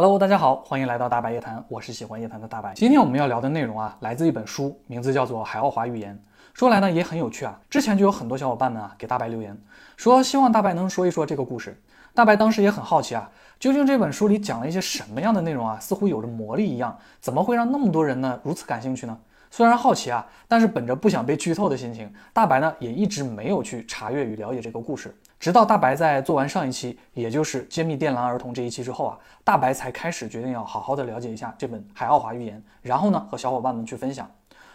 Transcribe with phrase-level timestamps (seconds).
[0.00, 2.72] Hello，大家好，欢迎来到大白夜谈，我是喜欢夜谈的大白。
[2.72, 6.14] 今天我们要聊的内容啊，来自一本书，名字叫做《海奥华预言》。
[6.54, 9.60] 说来呢也很有趣啊，之前就有很多小伙伴们啊给大白留言，
[9.96, 11.82] 说希望大白能说一说这个故事。
[12.14, 15.76] 大白当时也很好奇啊，究竟这本书里讲了一些什么样的内容啊？
[15.80, 19.18] 似乎有着魔力一样，怎么会让那么多人呢如此感兴趣呢？
[19.50, 25.12] 虽然好奇啊，但是本着不想被剧透的心情，大白呢也一直没有去查阅与了解这个故事。
[25.40, 34.28] 直到大白在做完上一期，也就是揭秘电缆儿童这一期之后啊，大白才开始决定要好好的了解一下这本《海奥华预言》，然后呢和小伙伴们去分享。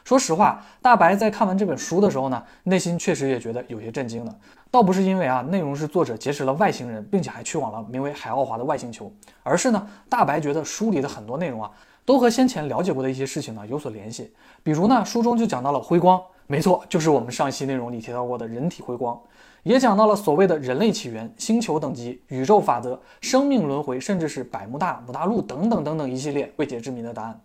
[0.05, 4.35] 说实话，大白在看完这本书的时候呢，内心确实也觉得有些震惊的。
[4.70, 9.12] 倒不是因为啊内容是作者结识了外星人，并且还去往了名为海奥华的外星球，
[9.43, 11.71] 而是呢大白觉得书里的很多内容啊，
[12.05, 14.34] 都和先前了解过的一些事情呢有所联系。
[14.62, 19.20] 比如呢，书中就讲到了辉光，没错，就是我们上一期内容里提到过的人体辉光。
[19.64, 27.40] 也讲到了所谓的人类起源、星球等级、宇宙法则、生命轮回，甚至是百慕大、五大陆等等等等一系列未解之谜的答案。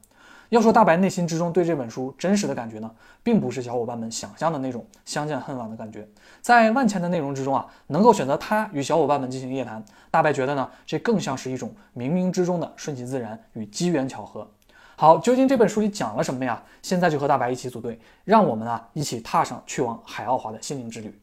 [0.49, 2.91] 要说大白内心之中对这本书真实的感觉呢，
[3.23, 6.09] 并不是小伙伴们想象的那种相见恨晚的感觉。
[6.41, 14.51] 在万千的内容之中啊，能够选择他与小伙伴们进行夜谈，大白觉得呢，这更像是一种冥冥之中的顺其自然与机缘巧合。
[15.01, 16.61] 好，究竟这本书里讲了什么呀？
[16.83, 21.09] 现在就和大白一起组队，让我们啊一起踏上去往海奥华的心灵之旅。《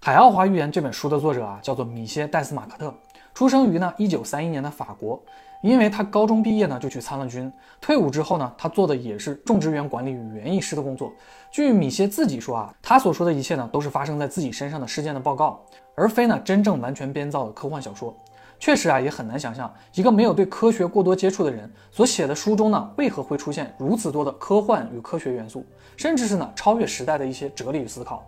[0.00, 2.94] 海奥华预言》这本书的作者啊，叫做米歇·戴斯马克特，
[3.34, 5.22] 出生于呢一九三一年的法国。
[5.62, 11.10] 因为他高中毕业呢就去参了军，退伍之后呢，他做的也是种植园管理与园艺师的工作。
[11.50, 18.14] 据米歇自己说啊，他所说的一切呢，都是发生在自己身上的事件的报告，而非呢真正完全编造的科幻小说。
[18.58, 25.64] 确实啊，也很难想象一个没有对科学过多接触的人所写的书中呢，为何会出现如此多的科幻与科学元素，
[25.96, 28.22] 甚至是呢超越时代的一些哲理与思考。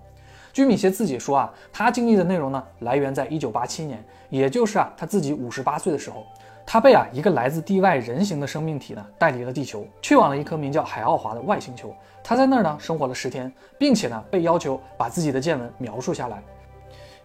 [0.57, 6.25] 据米歇自己说啊，他经历的内容呢，来源在一九八七年，也就是啊他自己五十八岁的时候，
[6.65, 11.95] 他被啊一个来自地外人形的生命体呢带离了地球，去往了一颗名叫海奥华的外星球。
[12.25, 16.43] 他在那儿呢生活了十天，并且呢被要求把自己的见闻描述下来。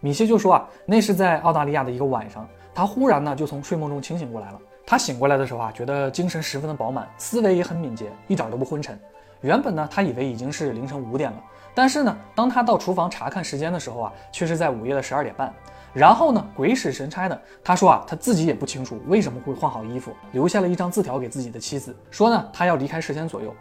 [0.00, 4.60] 米歇就说啊，那是在澳大利亚的一个晚上，他忽然呢就从睡梦中清醒过来了。
[4.86, 9.00] 他醒过来的时候啊，觉得精神十分的饱满，思维也很敏捷，一点都不昏沉。
[9.40, 11.42] 原本呢，他以为已经是凌晨五点了，
[11.74, 15.52] 但是呢，当他到厨房查看时间的时候啊，却是在午夜的十二点半。
[15.94, 23.54] 然后呢，鬼使神差的，他说啊，他自己也不清楚为什么会换好衣服，留下了一张字条给自己的妻子，说呢，他要离开十天左右。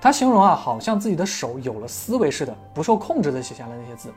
[0.00, 4.12] 他形容啊，好像自己的手有了思维似的，不受控制的写下了那些字。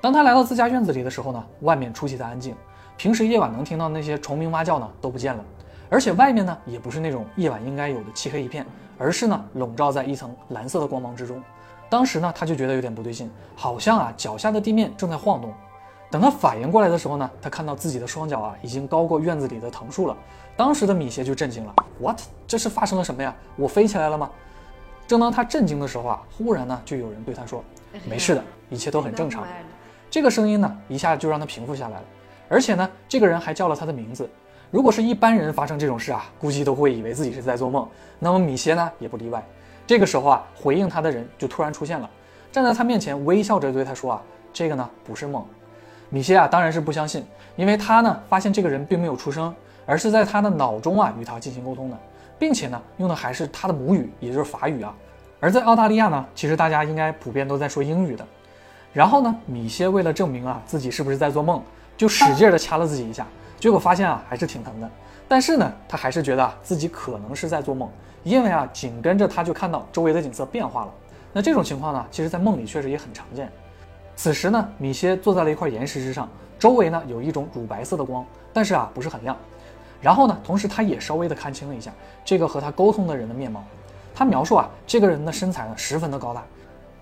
[0.00, 2.54] 当他来到自家院子里的时候呢，外面出奇的安静，
[2.96, 5.44] 平时夜晚能听到那些虫鸣蛙叫呢都不见了，
[5.88, 8.64] 而且外面呢也不是那种夜晚应该有的漆黑一片。
[8.98, 11.42] 而是呢，笼罩在一层蓝色的光芒之中。
[11.90, 15.52] 当时呢，他就觉得有点不对劲，好像啊，脚下的地面正在晃动。
[16.10, 20.16] 等他反应过来的时候呢，他看到自己的双脚啊，已经高过院子里的藤树了。
[20.56, 22.20] 当时的米歇就震惊了，What？
[22.46, 23.34] 这是发生了什么呀？
[23.56, 24.30] 我飞起来了吗？
[25.06, 27.64] 正当他震惊的时候啊，忽然呢，就有人对他说
[28.08, 29.44] ：“没事的，一切都很正常。”
[30.10, 32.04] 这个声音呢，一下就让他平复下来了。
[32.48, 34.28] 而且呢，这个人还叫了他的名字。
[34.70, 37.88] 如果是一般人发生这种事啊，估计都会以为自己是在做梦。
[38.18, 39.44] 那么米歇呢，也不例外。
[39.90, 42.08] 这个时候啊，回应他的人就突然出现了，
[42.52, 44.22] 站在他面前，微笑着对他说啊
[44.54, 45.44] ：“这个呢，不是梦。”
[46.10, 49.52] 米歇啊，当然是不相信，因为他呢，发现这个人并没有出声，
[49.84, 51.98] 而是在他的脑中啊，与他进行沟通的，
[52.38, 54.94] 并且呢，用的还是他的母语，也就是法语啊。
[55.40, 58.24] 而在澳大利亚呢，其实大家应该普遍都在说英语的。
[58.92, 61.60] 然后呢，米歇为了证明啊，自己是不是在做梦，
[61.96, 63.26] 就使劲的掐了自己一下。
[63.60, 64.90] 结果发现啊，还是挺疼的。
[65.28, 67.88] 但是呢，他还是觉得啊，自己可能是在做梦，
[68.24, 70.92] 因为啊，紧跟着他就看到周围的景色变化了。
[71.32, 73.48] 那这种情况呢，其实在梦里确实也很常见。
[74.16, 76.28] 此时呢，米歇坐在了一块岩石之上，
[76.58, 79.36] 周围呢有一种乳白色的光，但是啊，不是很亮。
[80.00, 81.92] 然后呢，同时他也稍微的看清了一下
[82.24, 83.62] 这个和他沟通的人的面貌。
[84.14, 86.42] 他描述啊，这个人的身材呢十分的高大，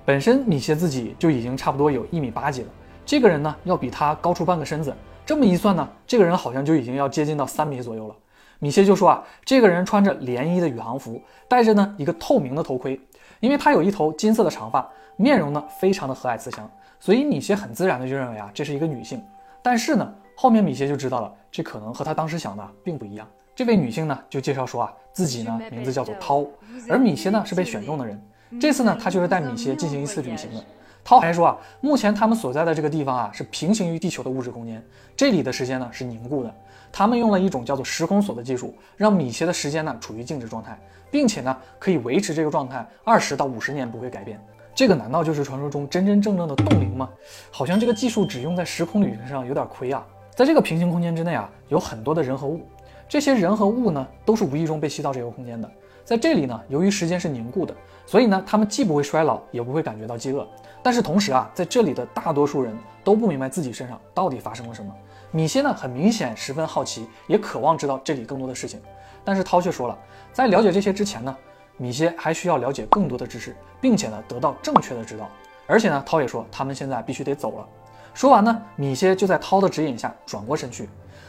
[0.04, 2.68] 本身米歇自己就已经差不多有一米八几了，
[3.06, 4.94] 这个人呢要比他高出半个身子。
[5.28, 8.16] 这么一算呢，这个人好像就已经要接近到三米左右了。
[8.60, 12.98] 米歇就说啊，这个人穿着连衣的宇航服，戴着呢一个透明的头盔，
[13.40, 16.66] 因为他有一头金色的长发，面容呢非常的和蔼慈祥，
[16.98, 19.22] 所以米歇很自然的就认为啊这是一个女性。
[19.62, 23.28] 但是呢，后面米歇就知道了，这可能和他当时想的并不一样。
[23.54, 26.42] 这位女性呢就介绍说啊，自己呢名字叫做涛，
[26.88, 28.18] 而米歇呢是被选中的人，
[28.58, 30.64] 这次呢他就是带米歇进行一次旅行的。
[31.08, 34.84] 涛还说啊，目前他们所在的这个地方啊，是平行于地球的物质空间，
[35.16, 36.54] 这里的时间呢是凝固的。
[36.92, 40.78] 他们用了一种叫做时空锁的技术，让米歇的时间呢处于静止状态，
[41.10, 44.38] 并且呢可以维持这个状态二十到五十年不会改变。
[44.74, 47.08] 这个难道就是传说中真真正正的冻龄吗？
[47.50, 50.06] 好像这个技术只用在时空旅行上有点亏啊。
[50.36, 52.60] 在这个平行空间之内啊，有很多的人和物，
[53.08, 55.70] 这些人和物呢，都是无意中被吸到这个空间的。
[56.08, 57.74] 在这里呢，由于时间是凝固的，
[58.06, 60.48] 所以呢，他们既不会衰老，也不会感觉到饥饿。
[60.82, 62.74] 但是同时啊，在这里的大多数人
[63.04, 64.90] 都不明白自己身上到底发生了什么。
[65.32, 68.80] 米歇呢，很明显十分好奇，也渴望知道这里更多的事情。
[69.22, 69.98] 但是涛却说了，
[70.32, 71.36] 在了解这些之前呢，
[71.76, 75.28] 米歇还需要了解更多的知识，并且呢，得到正确的指导。
[75.66, 77.68] 而且呢，涛也说他们现在必须得走了。
[78.14, 80.88] 说完呢，米歇就在涛的指引下转过身去。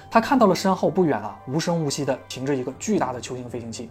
[0.09, 3.89] 他看到了身后不远啊，无声无息地停着一个巨大的球形飞行器。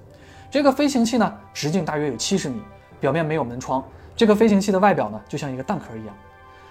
[0.51, 2.63] 这个飞行器呢，直径大约有七十米，
[2.99, 3.85] 表面没有门窗。
[4.17, 6.17] 这个飞行器的外表呢，就像一个蛋壳一样。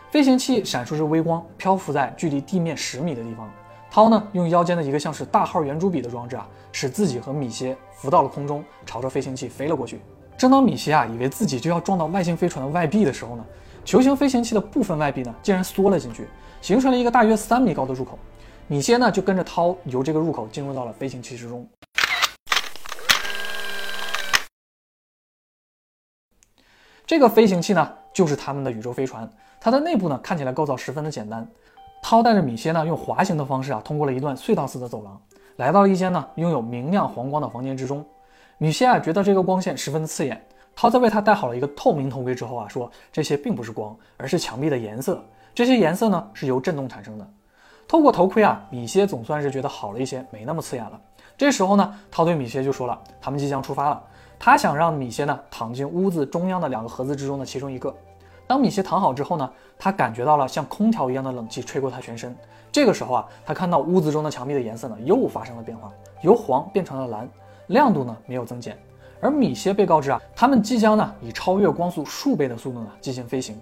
[0.09, 3.47] 飞行器闪烁着微光，漂浮在距离地面十米的地方。
[3.91, 10.01] 涛呢，用腰间的一个像是大号圆珠笔的装置啊，使自己和米歇浮到了空中，朝着飞行器飞了过去。
[10.35, 13.45] 正当米歇啊，以为自己就要撞到外星飞船的外壁的时候呢，
[13.85, 16.27] 球形飞行器的部分外壁呢，竟然缩了进去，
[16.61, 18.17] 形成了一个大约三米高的入口。
[18.65, 21.67] 米歇呢，就跟着涛由这个入口进入到了飞行器之中。
[27.07, 29.27] 这个飞行器呢，就是他们的宇宙飞船。
[29.61, 31.47] 它的内部呢，看起来构造十分的简单。
[32.03, 35.17] 涛带着米歇呢，用滑行的方式啊，通过了一段隧道似的走廊，
[35.55, 38.05] 来到了一间呢拥有明亮黄光的房间之中。
[38.57, 40.45] 米歇啊，觉得这个光线十分的刺眼。
[40.75, 45.23] 涛在为他戴好了一个透明头盔之后啊，说这些并不是光，而是墙壁的颜色。
[45.55, 47.25] 这些颜色呢，是由震动产生的。
[47.87, 50.99] 透过头盔啊，米歇总算是觉得好了一些，没那么刺眼了。
[51.37, 54.03] 这时候呢，涛对米歇就说了，他们即将出发了。
[54.39, 57.93] 他想让米歇呢躺进屋子中央的两个盒子之中的其中一个。
[58.45, 62.35] 当米歇躺好之后呢，他感觉到了像空调一样的冷气吹过他全身。
[62.71, 65.91] 这个时候啊，他看到屋子中的墙壁的颜色呢又发生了变化，
[66.21, 67.27] 由黄变成了蓝，
[67.67, 68.77] 亮度呢没有增减。
[69.19, 73.59] 而米歇被告知啊，他们即将呢以超越光速数倍的速度呢进行飞行。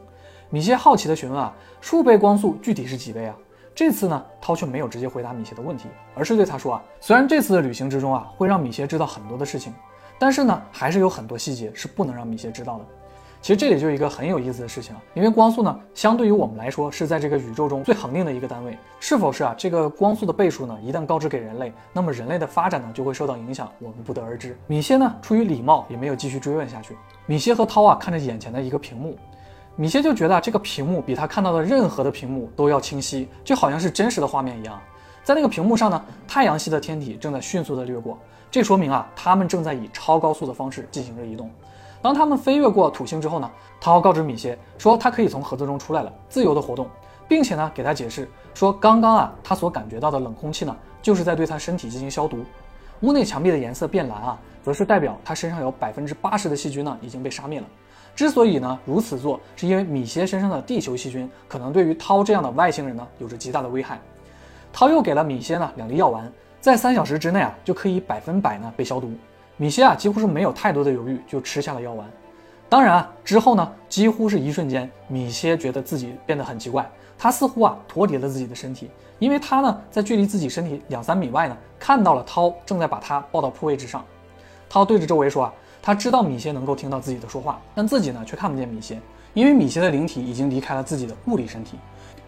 [0.50, 3.36] 米歇好奇地询问啊，数倍光速具体是几倍啊？
[3.74, 9.74] 这次呢，涛却没有直接回答米歇的问题，而是对他说啊，虽然这次的旅行之中啊会让米歇知道很多的事情。
[10.18, 12.86] 但是呢，还是有很多细节是不能让米歇知道的。
[13.42, 18.76] 其实这里就一个很有意思的事情啊，因为光速呢，相对于我们来说是在这个宇宙中最恒定的一个单位。
[19.00, 19.54] 是否是啊？
[19.56, 24.58] 这个光速的倍数呢，一旦告知给人类，那么人类的发展呢就会受到影响，我们不得而知。
[24.66, 26.98] 米歇呢，出于礼貌也没有继续追问下去。
[27.28, 29.16] 米歇和涛啊看着眼前的一个屏幕，
[29.76, 34.82] 米歇就觉得这个屏幕比他看到的任何的屏幕都要清晰，就好像是真实的画面一样。
[35.24, 38.18] 在那个屏幕上呢，太阳系的天体正在迅速的掠过。
[38.56, 41.52] 这说明啊，他们正在以超高速的方式进行着移动。
[42.02, 46.88] 当他们飞越过土星之后呢，涛告知米歇说，他可以从盒子中出来了，自由的活动，
[47.28, 52.46] 并且呢，给他解释说，刚刚啊，他所感觉到的冷空气呢，就是在对他身体进行消毒。
[53.02, 57.68] 屋内墙壁的颜色变蓝啊，则是代表他身上有百分之八十的细菌呢已经被杀灭了。
[58.16, 64.00] 之所以呢如此做，是因为米歇身上的地球细菌可能对于涛这样的外星人呢有着极大的危害。
[64.72, 66.32] 涛又给了米歇呢两粒药丸。
[66.66, 69.14] 在三小时之内啊，就可以百分百呢被消毒。
[69.56, 72.10] 米歇啊，几乎是没有太多的犹豫，就吃下了药丸。
[72.68, 76.90] 当然啊，之后呢，几乎是一瞬间，米歇觉得自己变得很奇怪，
[77.20, 78.90] 他似乎啊脱离了自己的身体，
[79.20, 84.04] 因为他呢在距离自己身体两三米外呢，看到了涛正在把他抱到铺位之上。
[84.68, 85.54] 涛对着周围说啊，
[85.84, 89.00] 他知道米歇能够听到自己的说话，但自己呢却看不见米歇，
[89.36, 91.78] 因为米歇的灵体已经离开了自己的物理身体。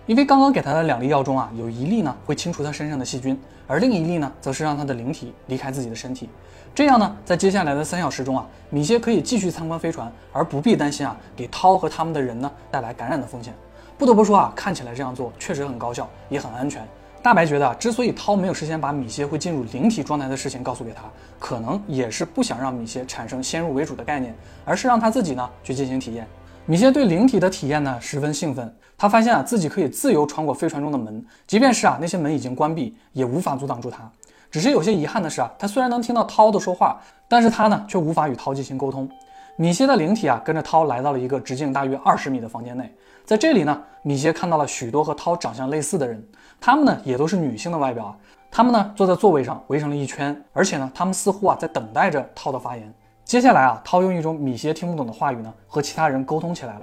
[0.07, 6.29] 因为刚刚给他的两粒药中啊，有一粒呢会清除他身上的细菌，而另一粒呢，则是让他的灵体离开自己的身体。
[6.73, 13.53] 这样呢，在接下来的三小时中啊，米歇可以继续参观飞船，而不必担心啊给涛和他们的人呢带来感染的风险。
[13.97, 16.81] 不得不说啊，看起来这样做确实很高效，也很安全。
[17.21, 21.01] 大白觉得啊，之所以涛没有事先把米歇会进入灵体状态的事情告诉给他，
[21.37, 25.11] 可能也是不想让米歇产生先入为主的概念，而是让他。
[25.11, 26.25] 自己呢去进行体验。
[26.65, 34.09] 米歇对灵体的体验呢十分兴奋，他发现啊自己可以自由穿过飞船中的门，即便是啊那些门已经关闭，也无法阻挡住他。
[34.49, 39.07] 只是有些遗憾的是啊，他虽然能听到涛的说话，但是他呢却无法与涛进行沟通。
[39.55, 42.91] 米歇的灵体啊跟着涛来到了一个直径大约二十米的房间内，
[43.25, 46.23] 在这里呢，米歇看到了许多和涛长相类似的人，
[46.59, 48.15] 他们呢也都是女性的外表啊，
[48.49, 52.93] 他们呢坐在座位上围成了一圈，而且呢他们似乎啊在等待着涛的发言。
[53.25, 56.81] 接下来啊，涛用一种米歇听不懂的话语呢，和其他人沟通起来了。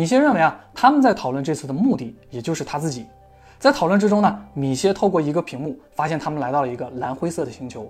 [0.00, 3.04] 米歇认为啊，他们在讨论这次的目的，也就是他自己。
[3.58, 7.86] 在讨论之中呢，米歇透过一个屏幕发现他们来到了一个蓝灰色的星球。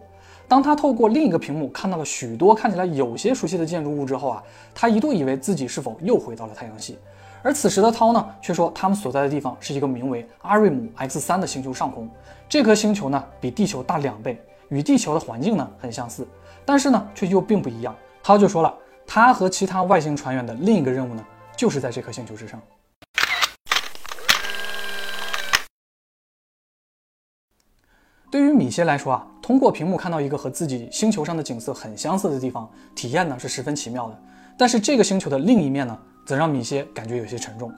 [0.48, 4.42] 当他透过另一个屏幕看到了许多看起来有些熟悉的建筑物之后啊，
[4.74, 6.98] 他一度以为自己是否又回到了太阳系。
[7.44, 12.10] 而此时的涛呢，却说他们所在的地方是一个名为阿瑞姆 X 三的星球上空。
[12.48, 16.26] 这颗星球呢，比地球大两倍，与地球的环境呢很相似。
[16.64, 17.94] 但是呢，却又并不一样。
[18.20, 18.74] 涛就说了，
[19.06, 21.24] 他和其他外星船员的另一个任务呢，
[21.60, 22.58] 就是在这颗星球之上。
[28.30, 34.18] 对于米歇来说啊，通过屏幕看到一个和自己星球上的景色很相似的地方，体验呢是十分奇妙的。
[34.56, 37.70] 但是这个星球的另一面呢，则让米歇感觉有些沉重。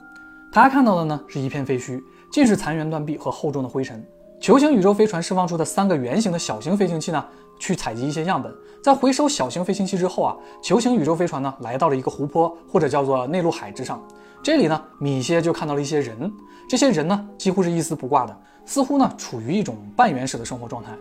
[0.53, 4.01] 他看到的呢是一片废墟，尽是残垣断壁和厚重的灰尘。
[4.39, 7.25] 球形宇宙飞船释放出的三个圆形的小型飞行器呢，
[7.59, 8.53] 去采集一些样本。
[8.81, 14.01] 在回收小型飞行器之后啊，球形宇宙飞船呢来到了一个湖泊或者叫做内陆海之上。
[14.41, 16.29] 这里呢，米歇就看到了一些人，
[16.67, 18.37] 这些人呢几乎是一丝不挂的。
[18.65, 20.91] 似乎呢处于一种半原始的生活状态。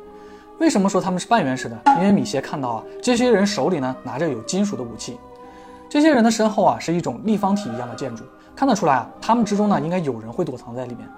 [0.59, 1.77] 为什么说他们是半原始的？
[1.99, 5.19] 因为米歇看到啊，这些人手里呢拿着有金属的武器。
[5.89, 8.23] 这些人的身后啊是一种立方体一样的建筑，
[8.55, 11.09] 看得出来啊，他们之中呢应该有人会躲藏在里面。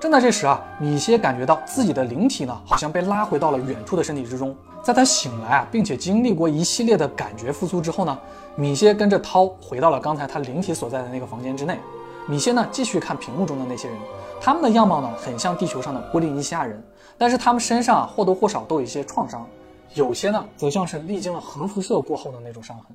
[0.00, 4.56] 正在这时啊，米歇感觉到自己的灵体呢好像被拉回到了远处的身体之中。
[4.82, 8.18] 在他醒来啊，并且经历过一系列的感觉复苏之后呢，
[8.56, 11.78] 米歇跟着涛回到了刚才他灵体所在的那个房间之内。
[12.28, 13.96] 米歇呢继续看屏幕中的那些人。
[14.40, 16.82] 他们的样貌呢，很像地球上的波利尼西亚人，
[17.16, 19.46] 但是他们身上啊或多或少都有一些创伤，
[19.94, 22.86] 有些呢，则像是历经了核辐射过后的那种伤痕。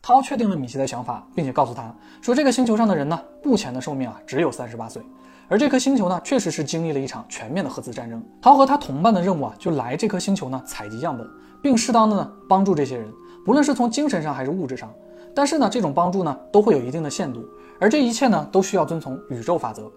[0.00, 5.02] 涛确定了米歇的想法，并且告诉他说，这个星球上的人呢，目前的寿命啊，只有三十八岁，
[5.48, 8.22] 而这颗星球呢，确实是经历了一场全面的核子战争。
[8.40, 11.28] 陶和他同伴的任务啊，就来这颗星球呢，采集样本，
[11.62, 13.06] 并适当的呢，帮助这些人，
[13.44, 14.92] 不论是从精神上还是物质上。
[15.34, 17.44] 但是呢，这种帮助呢，都会有一定的限度，
[17.80, 19.90] 而这一切呢，都需要遵从宇宙法则。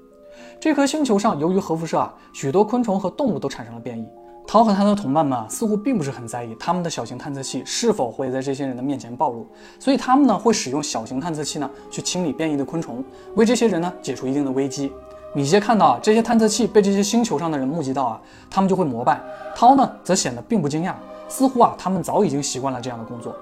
[0.59, 4.05] 这颗星球上，由于核辐射啊，许多昆虫和动物都产生了变异。
[4.47, 9.45] 陶和他的同伴们啊，似乎并不是很在意他们的小型探测器是否会在这些人的面前暴露，
[9.77, 13.03] 所以他们呢会使用小型探测器呢去清理变异的昆虫，
[13.35, 14.91] 为这些人呢解除一定的危机。
[15.34, 19.22] 米歇看到啊这些探测器被这些星球上的人目击到啊，他们就会膜拜。
[19.55, 20.93] 涛呢则显得并不惊讶，
[21.27, 23.36] 似乎啊他们早已经习惯了这样的工作。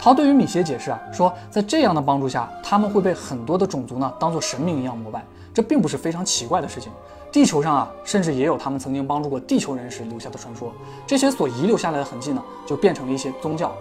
[0.00, 5.24] 涛对于米歇解释啊说，在这样的帮助下，他们会被很多的种族呢当做神明一样膜拜。
[5.52, 6.92] 这并不是非常奇怪的事情，
[7.32, 10.72] 地球上啊，甚至也有他们曾经帮助过地球人时留下的传说。
[11.04, 13.72] 这些所遗留下来的痕迹呢，就变成了一些宗教。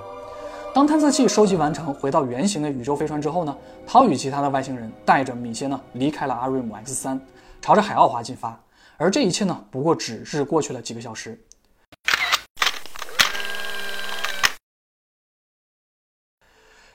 [0.77, 3.57] 当探测器收集完成，回到圆形的宇宙飞船之后呢，
[3.88, 7.19] 涛与其他的外星人带着米歇呢，离开了阿瑞姆 X 三，
[7.60, 8.55] 朝着海奥华进发。
[8.96, 11.43] 而这一切呢，不过只是过去了几个小时。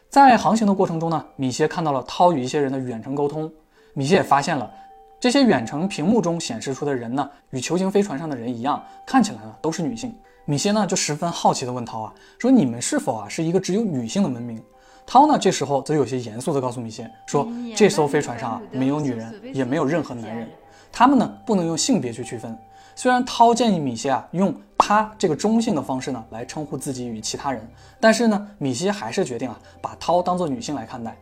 [0.08, 3.52] 在航行的过程中呢，米歇看到了涛与一些人的远程沟通。
[3.94, 4.72] 米歇也发现了，
[5.18, 10.14] 这些远程屏幕中显示出的人呢，与球形飞船上的人一样，看起来呢都是女性。
[10.44, 14.61] 米歇呢就十分好奇地问涛啊，说你们是否啊是一个只有女性的文明？
[15.06, 17.46] 涛呢这时候则有些严肃地告诉米歇说，
[17.76, 20.49] 这艘飞船上啊没有女人，也没有任何男人，
[20.90, 22.56] 他们呢不能用性别去区分。
[22.96, 27.64] 虽然涛建议米歇啊用他这个中性的方式呢来称呼自己与其他人，
[28.00, 31.16] 但是呢米歇还是决定啊把涛当做女性来看待。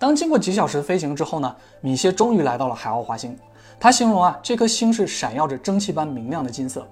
[0.00, 3.36] 当经过几小时的飞行之后呢，米歇终于来到了海奥华星。
[3.80, 6.84] 他形容啊，这颗星是闪耀着蒸汽般明亮的金色。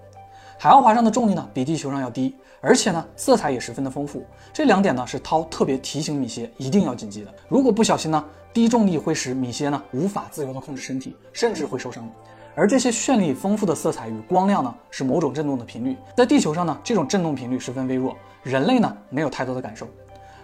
[0.58, 4.25] 海奥华上的重力呢比地球上要低，而且呢色彩也十分的丰富。
[4.52, 7.34] 这两点呢是涛特别提醒米歇一定要谨记的。
[7.48, 12.08] 如果不小心呢，低重力会使米歇呢无法自由的控制身体，甚至会受伤。
[12.54, 19.86] 而这些绚丽丰富的色彩与光亮呢是某种振动的频率，在地球上呢这种振动频率十分微弱，人类呢没有太多的感受。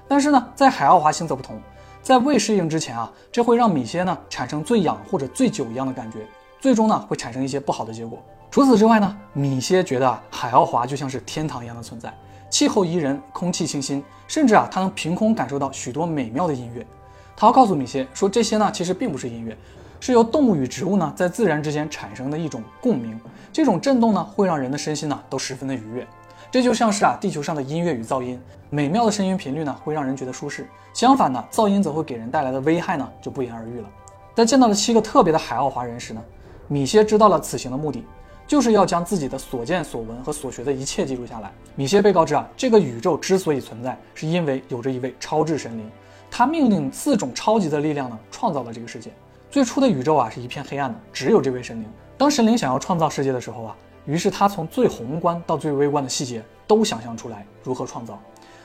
[0.07, 1.59] 但是呢在海奥华星则不同。
[2.03, 6.19] 在未适应之前啊，这会让米歇呢产生醉氧或者醉酒一样的感觉，
[6.61, 8.23] 最终呢会产生一些不好的结果。
[8.53, 12.13] 除此之外呢，米歇觉得海奥华就像是天堂一样的存在，
[12.51, 16.87] 气候宜人，空气清新，甚至啊他能凭空感受到许多美妙的音乐。
[17.35, 19.57] 他告诉米歇说，这些呢其实并不是音乐，
[20.01, 23.19] 是由动物与植物呢在自然之间产生的一种共鸣，
[23.51, 26.07] 这种震动呢会让人的身心呢都十分的愉悦。
[26.51, 33.89] 这就像是啊，地球上的音乐与噪音，美妙的声音频率呢，会让人觉得舒适；相反呢，噪音则会给人带来的危害呢，就不言而喻了。
[34.35, 36.21] 在见到了七个特别的海奥华人时呢，
[36.69, 38.05] 米歇知道了此行的目的，
[38.53, 41.51] 就是要将自己的所见所闻和所学的一切记录下来。
[41.75, 45.91] 米歇被告知啊，这个宇宙之所以存在，是因为有着一位超智神灵，
[46.31, 49.11] 他命令四种超级的力量呢，创造了这个世界。
[49.51, 51.89] 最初的宇宙啊，是一片黑暗的，只有这位神灵。
[52.19, 53.75] 当神灵想要创造世界的时候啊。
[54.05, 58.21] 于是他从最宏观到最微观的细节都想象出来如何创造，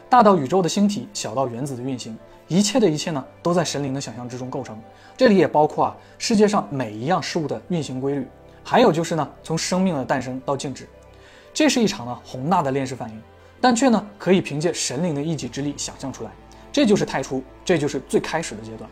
[0.10, 2.18] 大到宇宙的星体，小到原子的运行，
[2.50, 4.78] 一切的一切呢，都在神灵的想象之中构成。
[5.16, 8.28] 这里也包括啊世界上每一样事物的运行规律，
[8.70, 10.86] 还有就是呢从生命的诞生到静止，
[11.54, 13.22] 这是一场呢宏大的链式反应，
[13.62, 16.32] 但却呢可以凭借神灵的一己之力想象出来。
[16.70, 18.90] 这就是太初，这就是最开始的阶段。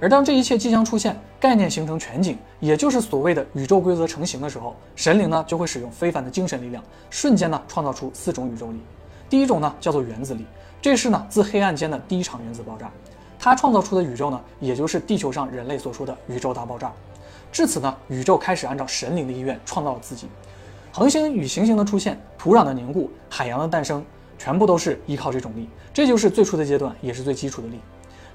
[0.00, 6.80] 而当这一切即将出现，概念形成全景，也就是所谓的宇宙规则成型的时候，神灵呢就会使用非凡的精神力量，
[7.10, 8.80] 瞬间呢创造出四种宇宙力。
[9.28, 10.46] 第一种呢叫做原子力，
[10.80, 12.88] 这是呢自黑暗间的第一场原子爆炸，
[13.40, 16.92] 它创造出的宇宙呢，也就是地球上人类所说的宇宙大爆炸。
[17.56, 20.28] 至此呢，宇宙开始按照神灵的意愿创造了自己。
[20.92, 24.04] 恒星与行星的出现，土壤的凝固，海洋的诞生，
[24.36, 25.66] 全部都是依靠这种力。
[25.90, 27.80] 这就是最初的阶段，也是最基础的力。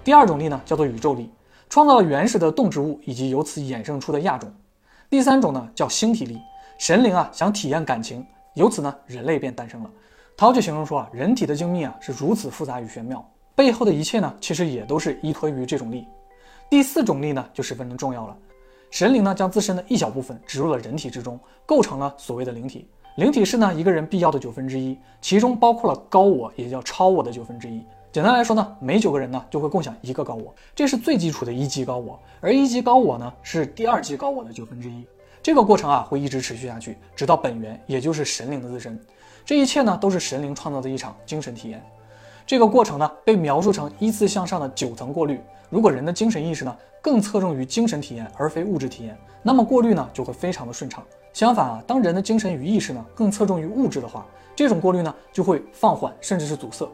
[0.03, 1.29] 第二种力呢，叫做宇宙力，
[1.69, 4.51] 创造了原始的动植物以及由此衍生出的亚种。
[5.07, 6.39] 第三种呢，叫星体力，
[6.79, 8.25] 神灵啊想体验感情，
[8.55, 9.89] 由此呢，人类便诞生了。
[10.35, 13.23] 陶就形容说啊，人体的精密啊是如此复杂与玄妙。
[13.53, 16.07] 背后的一切呢，其实也都是依托于这种力。
[16.71, 18.35] 第四种力呢，就十分的重要了。
[18.91, 22.85] 神灵呢，将自身的一小部分植入了人体之中，构成了所谓的灵体。
[23.15, 27.81] 灵体是呢一个人必要的九分之一，其中包括了高我，也叫超我的九分之一。
[28.11, 32.19] 简单来说呢，每九个人呢就会共享一个高我，这是最基础的一级高我。
[32.41, 35.07] 而一级高我呢，是第二级高我的九分之一。
[35.41, 38.99] 这个过程啊，会一直持续下去，直到本源，也就是神灵的自身。
[39.45, 41.81] 这一切呢，都是神灵创造的一场精神体验。
[42.45, 45.39] 这个过程呢，被描述成依次向上的九层过滤。
[45.69, 51.03] 如果人的精神意识呢，更侧重于精神体验而非物质体验，那么过滤呢就会非常的顺畅。
[51.33, 56.87] 相反啊，当人的精神与意识呢更侧重于物质的话，这种过滤呢就会放缓甚至是阻塞。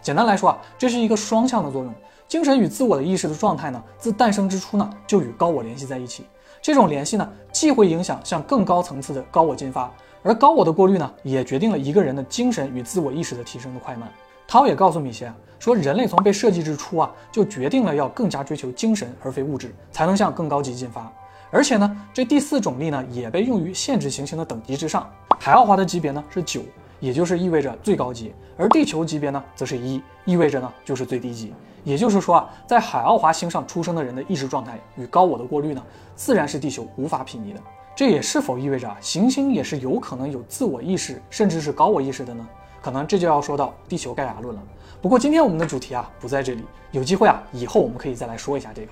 [0.00, 1.92] 简单来说啊，这是一个双向的作用。
[2.26, 6.24] 精神与自我的意识的状态呢，自诞生之初呢就与高我联系在一起。
[6.62, 14.08] 这种联系呢，既会影响向更高层次的高我进发，而高我的过滤呢，也决定了一个人的精神与自我意识的提升的快慢。
[14.50, 21.08] 涛也告诉米歇啊，说人类从被设计之初啊，就决定了要更加追求精神而非物质，才能向更高级进发。
[21.52, 25.08] 而且呢，这第四种力呢，也被用于限制行星的等级之上。
[25.38, 26.62] 海奥华的级别呢是九，
[26.98, 31.54] 也就是意味着最高级；而地球级别呢则是一，意味着呢就是最低级。
[31.84, 35.82] 也就是说啊，在海奥华星上出生的人的意识状态与高我的过滤呢，
[36.16, 37.60] 自然是地球无法匹敌的。
[37.94, 42.44] 这也是否意味着啊行星也是有可能有自我意识，甚至是高我意识的呢？
[42.80, 44.62] 可能这就要说到地球盖亚论了。
[45.02, 48.88] 不过今天我们的主题啊不在这里，有机会啊以后我们可以再来说一下这个。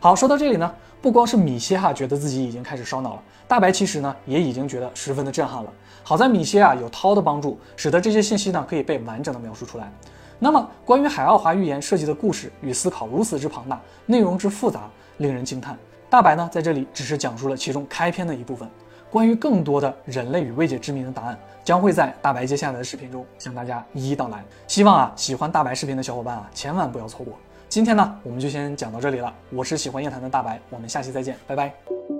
[0.00, 5.72] 好，说到这里呢，不光是米歇哈觉得自己已经开始烧脑了，大白其实呢也已经觉得十分的震撼了。
[6.02, 9.90] 好在米歇啊有涛的帮助，使得这些信息呢可以被完整的描述出来。
[10.38, 14.82] 那么关于海奥华预言设计的故事与思考如此之庞大，内容之复杂，
[15.16, 15.76] 令人惊叹。
[16.08, 18.68] 大白呢在这里只是讲述了其中开篇的一部分。
[19.10, 24.44] 关于更多的人类与未解之谜的答案，将会在大白接下来的视频中向大家一一道来。
[24.66, 27.34] 希望啊，喜欢大白视频的小伙伴啊，千万不要错过。
[27.68, 29.32] 今天呢，我们就先讲到这里了。
[29.50, 32.15] 我是喜欢夜谈的大白，我们下期再见，拜拜。